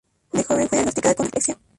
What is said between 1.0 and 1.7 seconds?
con dislexia.